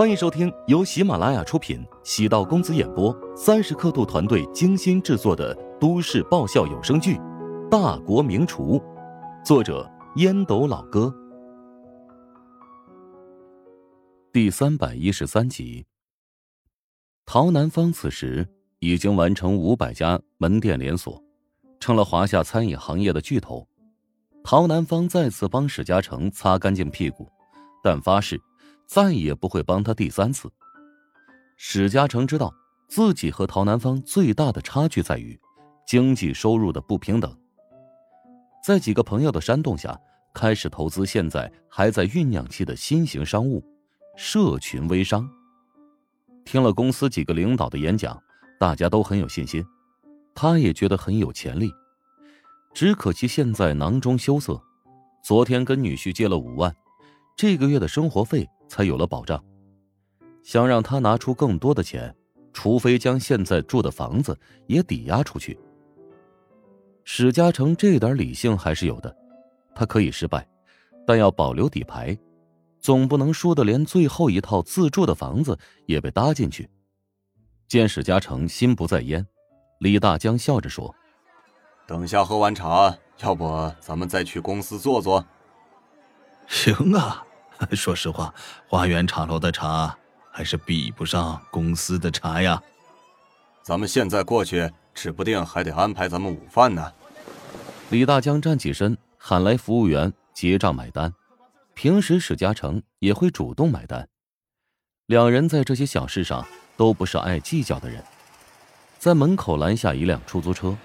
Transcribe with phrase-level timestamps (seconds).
[0.00, 7.16] 欢迎收听由喜马拉雅出品、喜道公子演播、三十刻度团队精心制作的都市爆笑有声剧
[7.68, 8.78] 《大国名厨》，
[9.44, 9.86] 作者
[10.16, 11.14] 烟斗老哥，
[14.32, 15.84] 第三百一十三集。
[17.26, 18.48] 陶南方此时
[18.78, 21.22] 已经完成五百家门店连锁，
[21.78, 23.68] 成了华夏餐饮行业的巨头。
[24.42, 27.28] 陶南方再次帮史嘉诚擦干净屁股，
[27.84, 28.40] 但发誓。
[28.90, 30.50] 再也不会帮他第三次。
[31.56, 32.52] 史嘉诚知道
[32.88, 35.38] 自己和陶南方最大的差距在于
[35.86, 37.32] 经济收入的不平等，
[38.64, 39.96] 在几个朋友的煽动下，
[40.34, 43.64] 开始投资现在还在酝酿期的新型商务——
[44.18, 45.30] 社群微商。
[46.44, 48.20] 听了公司几个领导的演讲，
[48.58, 49.64] 大家都很有信心，
[50.34, 51.70] 他也觉得很有潜力。
[52.74, 54.60] 只可惜现在囊中羞涩，
[55.22, 56.74] 昨天跟女婿借了五万，
[57.36, 58.48] 这个月的生活费。
[58.70, 59.44] 才有了保障。
[60.42, 62.14] 想让他拿出更多的钱，
[62.52, 65.58] 除非将现在住的房子也抵押出去。
[67.04, 69.14] 史嘉诚这点理性还是有的，
[69.74, 70.46] 他可以失败，
[71.06, 72.16] 但要保留底牌，
[72.80, 76.70] 总不能输的连最后一套自住的房子也被搭进去。
[77.68, 79.26] 见史嘉诚心不在焉，
[79.78, 80.94] 李大江笑着说
[81.86, 85.24] ：“等下喝完茶，要不咱们再去公司坐坐？”
[86.48, 87.26] 行啊。
[87.76, 88.34] 说实话，
[88.66, 89.96] 花园茶楼的茶
[90.30, 92.60] 还是比不上公司的茶呀。
[93.62, 96.92] 咱们现在过去，指不定还得安排咱们午饭呢。
[97.90, 101.12] 李大江站起身，喊来服务员结账买单。
[101.74, 104.08] 平时史嘉诚也会主动买单，
[105.06, 108.02] 两人在这些小事上都不是爱计较的人。
[108.98, 110.76] 在门口拦下一辆出租车，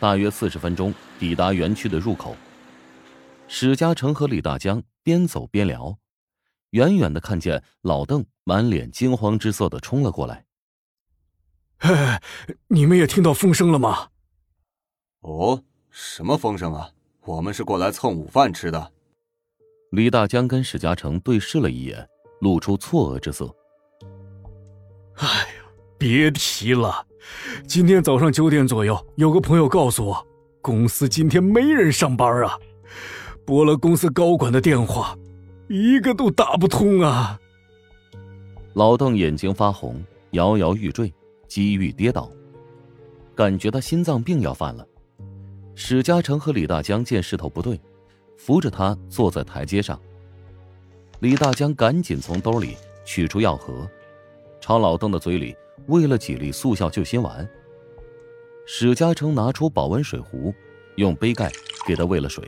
[0.00, 2.36] 大约四十分钟抵达园区的入口。
[3.46, 5.96] 史嘉诚和李大江边走边聊。
[6.74, 10.44] 远远的看见老邓满脸惊慌之色的冲了过来。
[11.78, 12.20] 哎，
[12.66, 14.08] 你们也听到风声了吗？
[15.20, 16.90] 哦，什么风声啊？
[17.26, 18.92] 我们是过来蹭午饭吃的。
[19.90, 22.08] 李大江跟史嘉诚对视了一眼，
[22.40, 23.54] 露出错愕之色。
[25.18, 25.64] 哎呀，
[25.96, 27.06] 别提了，
[27.68, 30.26] 今天早上九点左右，有个朋友告诉我，
[30.60, 32.58] 公司今天没人上班啊，
[33.46, 35.16] 拨了公司高管的电话。
[35.68, 37.40] 一个都打不通啊！
[38.74, 41.12] 老邓眼睛发红，摇摇欲坠，
[41.48, 42.30] 几欲跌倒，
[43.34, 44.86] 感觉他心脏病要犯了。
[45.74, 47.80] 史嘉诚和李大江见势头不对，
[48.36, 49.98] 扶着他坐在台阶上。
[51.20, 52.76] 李大江赶紧从兜里
[53.06, 53.88] 取出药盒，
[54.60, 57.48] 朝老邓的嘴里喂了几粒速效救心丸。
[58.66, 60.52] 史嘉诚拿出保温水壶，
[60.96, 61.50] 用杯盖
[61.86, 62.44] 给他喂了水。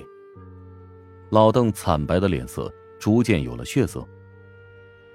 [1.31, 2.71] 老邓惨白的脸色。
[3.06, 4.05] 逐渐有了血色。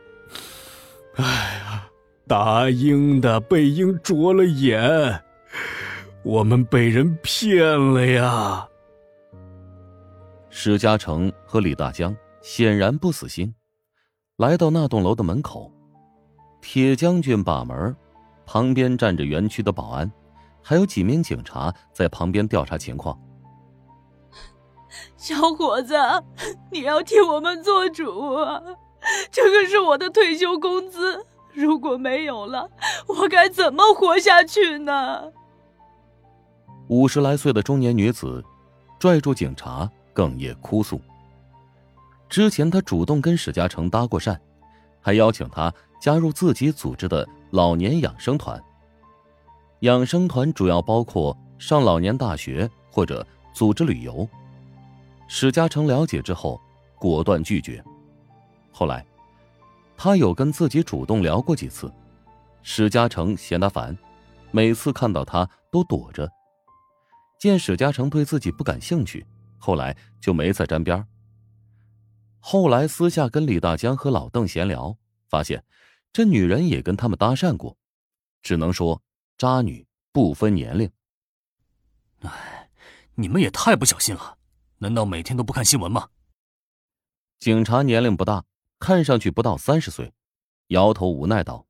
[1.15, 1.89] 哎呀，
[2.25, 5.21] 答应的被鹰啄了眼，
[6.23, 8.65] 我们被人骗了呀！
[10.49, 13.53] 史嘉诚和李大江显然不死心，
[14.37, 15.69] 来到那栋楼的门口，
[16.61, 17.93] 铁将军把门，
[18.45, 20.09] 旁边站着园区的保安，
[20.63, 23.21] 还有几名警察在旁边调查情况。
[25.17, 25.95] 小伙子，
[26.71, 28.61] 你要替我们做主啊！
[29.31, 32.69] 这可是我的退休工资，如果没有了，
[33.07, 35.31] 我该怎么活下去呢？
[36.87, 38.43] 五十来岁的中年女子
[38.99, 40.99] 拽住警察，哽咽哭诉。
[42.29, 44.37] 之前她主动跟史嘉诚搭过讪，
[45.01, 48.61] 还邀请他加入自己组织的老年养生团。
[49.79, 54.27] 养生团主要包括上老年大学或者组织旅游。
[55.33, 56.59] 史嘉诚了解之后，
[56.99, 57.81] 果断拒绝。
[58.69, 59.03] 后来，
[59.95, 61.89] 他有跟自己主动聊过几次，
[62.63, 63.97] 史嘉诚嫌他烦，
[64.51, 66.29] 每次看到他都躲着。
[67.39, 69.25] 见史嘉诚对自己不感兴趣，
[69.57, 71.07] 后来就没再沾边。
[72.41, 74.97] 后来私下跟李大江和老邓闲聊，
[75.29, 75.63] 发现
[76.11, 77.77] 这女人也跟他们搭讪过，
[78.41, 79.01] 只能说
[79.37, 80.91] 渣女不分年龄。
[82.19, 82.69] 哎，
[83.15, 84.39] 你们也太不小心了。
[84.81, 86.09] 难道每天都不看新闻吗？
[87.39, 88.45] 警察年龄不大，
[88.79, 90.11] 看上去不到三十岁，
[90.67, 91.67] 摇头无奈道：“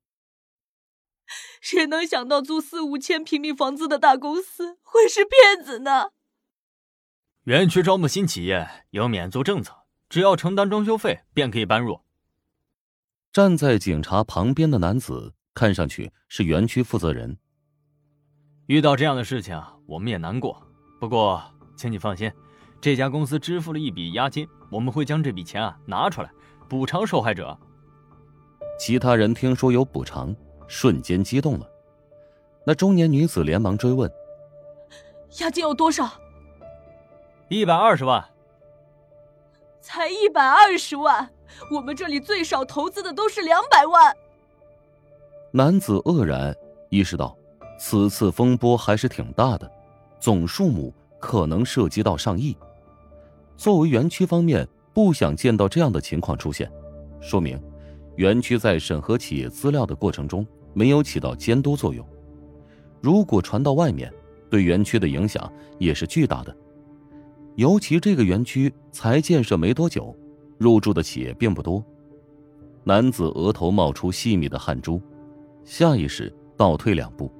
[1.60, 6.12] 谁能想到租四五千平米房子的大公司会是骗子呢？”
[7.44, 9.76] 园区招募新企业有免租政策，
[10.08, 12.00] 只要承担装修费便可以搬入。
[13.34, 17.38] 站在警察旁边的男子看上去是园区负责人。
[18.68, 20.66] 遇到这样的事情，我们也难过。
[20.98, 21.44] 不过，
[21.76, 22.32] 请你放心。
[22.82, 26.32] 这家公司支付了一笔押金，我们会将这笔钱啊拿出来
[26.68, 27.56] 补偿受害者。
[28.80, 30.36] 其他人听说有补偿，
[30.68, 31.70] 瞬间激动了。
[32.66, 34.12] 那中年女子连忙追问
[35.40, 36.10] ：“押金有多少
[37.50, 38.26] ？”“一百二十万。
[39.80, 41.30] ”“才一百二十万？
[41.70, 44.16] 我们这里最少投资的都是两百万。”
[45.54, 46.56] 男子愕然，
[46.90, 47.38] 意识到
[47.78, 49.72] 此次风波还是挺大的，
[50.20, 52.58] 总数目可能涉及到上亿。
[53.58, 56.72] 作为园区方面不想见到这样的情况出现，
[57.20, 57.62] 说明
[58.16, 62.06] 园区在审核企业资料的过程中没有起到监督作用。
[63.02, 64.12] 如果传到外面，
[64.50, 66.56] 对园区的影响也是巨大的。
[67.56, 70.16] 尤其这个园区才建设没多久，
[70.58, 71.84] 入驻的企业并不多。
[72.84, 75.02] 男子额头冒出细密的汗珠。
[75.64, 77.32] 下意识倒退两步。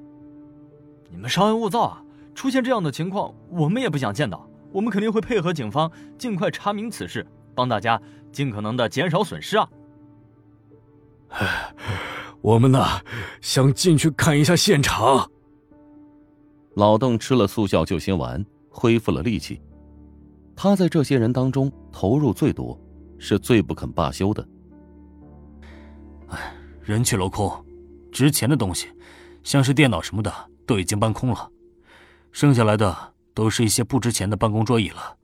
[1.10, 2.04] 你们稍安勿躁啊！
[2.36, 4.48] 出现这样的情况，我们也不想见到。
[4.72, 8.02] 我们肯定会配合警方，尽快查明此事，帮大家
[8.32, 9.70] 尽可能的减少损失啊！
[11.30, 11.74] 唉，
[12.42, 12.86] 我们呢，
[13.42, 15.30] 想进去看一下现场。
[16.76, 19.62] 老邓吃了速效救心丸，恢复了力气。
[20.56, 22.80] 他在这些人当中投入最多，
[23.18, 24.48] 是最不肯罢休的。
[26.28, 27.52] 唉，人去楼空。
[28.12, 28.88] 值钱的东西，
[29.44, 30.34] 像是电脑什么的，
[30.66, 31.50] 都已经搬空了，
[32.32, 35.18] 剩下来的都是一些不值钱的办公桌椅了。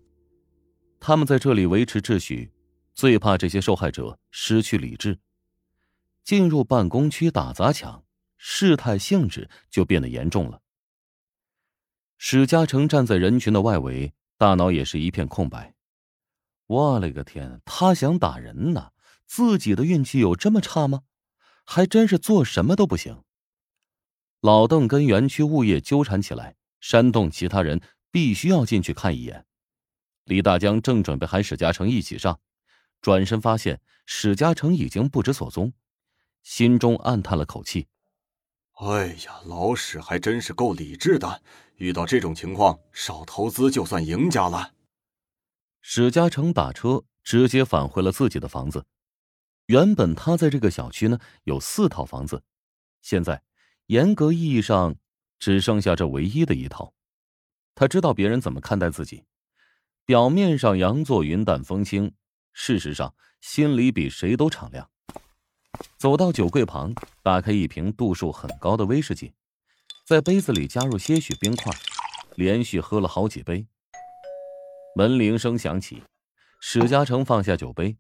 [0.99, 2.51] 他们在这里维持秩序，
[2.93, 5.19] 最怕这些受害者失去理智，
[6.23, 8.03] 进入办公区打砸抢，
[8.37, 10.61] 事态性质就变得严重了。
[12.17, 15.75] 史嘉诚站在人群的外围，大脑也是一片空白。
[16.65, 18.91] 我勒个天，他想打人呢？
[19.25, 21.01] 自己的运气有这么差吗？
[21.63, 23.23] 还真是做什么都不行。
[24.41, 27.81] 老邓跟园区物业纠缠起来，煽动其他人
[28.11, 29.45] 必须要进去看一眼。
[30.25, 32.39] 李大江正准备喊史嘉诚一起上，
[33.01, 35.71] 转身发现史嘉诚已经不知所踪，
[36.43, 37.87] 心中暗叹了口气
[38.79, 41.41] ：“哎呀，老史还真是够理智的，
[41.75, 44.73] 遇到这种情况少投资就算赢家了。”
[45.81, 48.85] 史嘉诚打车直接返回了自己的房子。
[49.67, 52.43] 原本他在这个小区呢有四套房子，
[53.01, 53.41] 现在
[53.85, 54.95] 严格意义上
[55.39, 56.93] 只剩下这唯一的一套。
[57.79, 59.23] 他知道别人怎么看待自己，
[60.03, 62.11] 表面上佯作云淡风轻，
[62.51, 64.89] 事实上心里比谁都敞亮。
[65.95, 66.91] 走到酒柜旁，
[67.21, 69.31] 打开一瓶度数很高的威士忌，
[70.07, 71.71] 在杯子里加入些许冰块，
[72.33, 73.67] 连续喝了好几杯。
[74.95, 76.01] 门铃声响起，
[76.59, 77.95] 史嘉诚放下酒杯。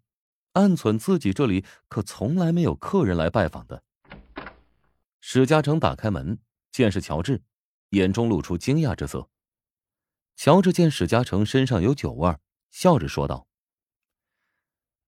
[0.53, 3.83] 暗忖自己这里可从来没有客人来拜访的。
[5.21, 6.39] 史嘉诚打开门，
[6.71, 7.43] 见是乔治，
[7.91, 9.29] 眼中露出惊讶之色。
[10.37, 12.37] 乔治见史嘉诚身上有酒味，
[12.69, 13.47] 笑着说道：“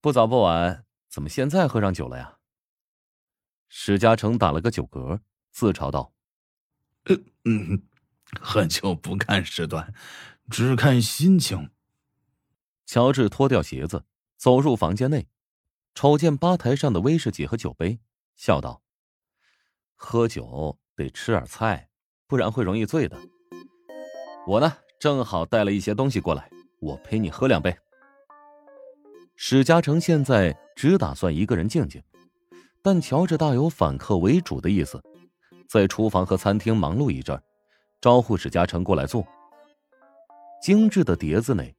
[0.01, 2.39] 不早不晚，怎么现在喝上酒了呀？”
[3.69, 5.19] 史嘉诚打了个酒嗝，
[5.51, 6.15] 自嘲道
[7.45, 7.83] ：“嗯，
[8.41, 9.93] 喝酒不看时段，
[10.49, 11.69] 只看心情。”
[12.87, 14.05] 乔治脱掉鞋子，
[14.35, 15.27] 走入房间内。
[15.93, 17.99] 瞅见吧台上的威士忌和酒杯，
[18.35, 18.81] 笑道
[19.93, 21.91] ：“喝酒得吃点菜，
[22.25, 23.15] 不然会容易醉的。
[24.47, 26.49] 我呢，正好带了一些东西过来，
[26.79, 27.75] 我陪你喝两杯。”
[29.35, 32.03] 史嘉诚现在只打算一个人静静，
[32.83, 35.01] 但瞧着大有反客为主的意思，
[35.67, 37.41] 在厨房和餐厅忙碌一阵，
[38.01, 39.25] 招呼史嘉诚过来坐。
[40.61, 41.73] 精致的碟子内，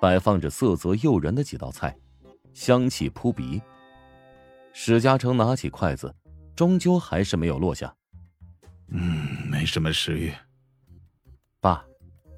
[0.00, 1.94] 摆放着色泽诱人的几道菜。
[2.54, 3.60] 香气扑鼻，
[4.72, 6.14] 史嘉诚拿起筷子，
[6.56, 7.94] 终究还是没有落下。
[8.88, 10.32] 嗯，没什么食欲。
[11.60, 11.84] 爸，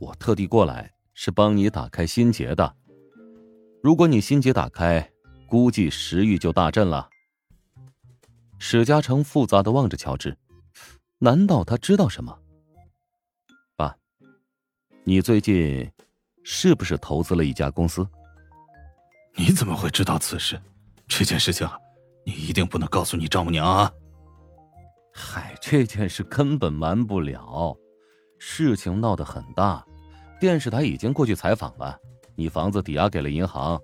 [0.04, 2.76] 我特地过来是帮你打开心结的。
[3.82, 5.10] 如果你心结打开，
[5.46, 7.08] 估计食欲就大振了。
[8.58, 10.36] 史嘉诚复杂的望着乔治，
[11.18, 12.38] 难道他知道什么？
[13.76, 13.96] 爸，
[15.04, 15.90] 你最近
[16.42, 18.06] 是不是投资了一家公司？
[19.36, 20.60] 你怎么会知道此事？
[21.08, 21.66] 这件事情，
[22.26, 23.90] 你一定不能告诉你丈母娘啊！
[25.14, 27.74] 嗨，这件事根本瞒不了，
[28.38, 29.84] 事情闹得很大，
[30.44, 31.98] 电视台已经过去采访了。
[32.34, 33.80] 你房子抵押给了银行，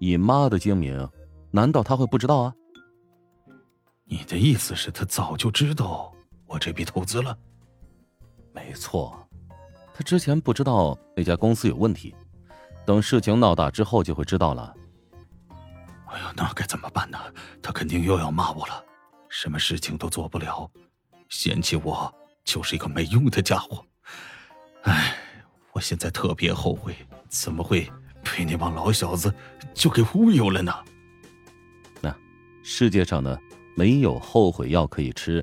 [0.00, 1.08] 你妈的精明，
[1.52, 2.52] 难道他会不知道啊？
[4.04, 6.12] 你的意思是，他早就知道
[6.46, 7.38] 我这笔投资了？
[8.52, 9.16] 没错，
[9.94, 12.12] 他之前不知道那家公司有问题。
[12.84, 14.74] 等事情闹大之后，就会知道了。
[16.06, 17.18] 哎呀，那该怎么办呢？
[17.62, 18.84] 他肯定又要骂我了，
[19.28, 20.68] 什么事情都做不了，
[21.28, 22.12] 嫌弃我
[22.42, 23.86] 就是一个没用的家伙。
[24.82, 25.14] 哎，
[25.80, 26.94] 我现在特别后悔，
[27.30, 27.90] 怎么会
[28.22, 29.34] 被那帮老小子
[29.72, 30.74] 就给忽悠了呢？
[32.02, 32.14] 那
[32.62, 33.38] 世界上呢，
[33.74, 35.42] 没有后悔药可以吃，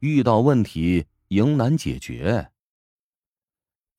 [0.00, 2.50] 遇到问题迎难解决。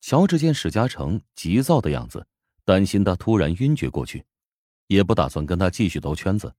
[0.02, 2.26] 乔治见史嘉诚急躁的样子，
[2.66, 4.26] 担心他突然晕厥过去，
[4.88, 6.52] 也不打算跟他继续兜圈子。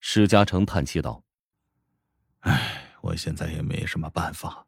[0.00, 1.22] 史嘉诚叹气道
[2.42, 4.66] ：“唉，我现在也没什么办法，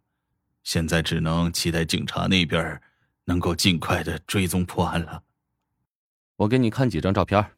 [0.63, 2.81] 现在只能期待警察那边
[3.25, 5.25] 能够尽快的追踪破案了。”
[6.37, 7.53] 我给你看几张照片。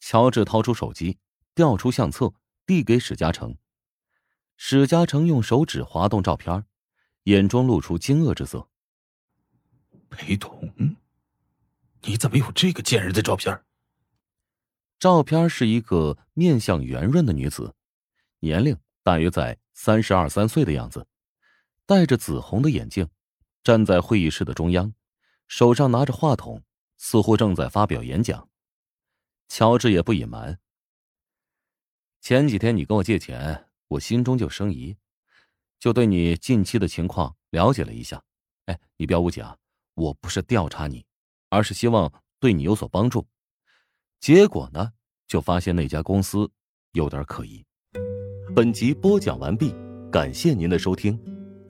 [0.00, 1.18] 乔治掏出手机，
[1.54, 2.34] 调出相册，
[2.66, 3.56] 递给史嘉诚。
[4.56, 6.64] 史嘉诚用手指滑动照片，
[7.24, 8.68] 眼中露出惊愕之色。
[10.10, 10.96] 裴童，
[12.00, 13.62] 你怎么有这个贱人的照片？
[14.98, 17.74] 照片是一个面相圆润的女子，
[18.40, 21.06] 年龄大约在三十二三岁的样子，
[21.86, 23.08] 戴着紫红的眼镜，
[23.62, 24.92] 站在会议室的中央，
[25.46, 26.62] 手上拿着话筒，
[26.98, 28.48] 似乎正在发表演讲。
[29.48, 30.58] 乔治也不隐瞒，
[32.20, 34.96] 前几天你跟我借钱，我心中就生疑，
[35.78, 38.22] 就对你近期的情况了解了一下。
[38.66, 39.56] 哎，你不要误解啊。
[39.94, 41.04] 我不是调查你，
[41.50, 43.26] 而是希望对你有所帮助。
[44.20, 44.92] 结果呢，
[45.26, 46.50] 就发现那家公司
[46.92, 47.62] 有点可疑。
[48.56, 49.74] 本集播讲完毕，
[50.10, 51.31] 感谢您的收听。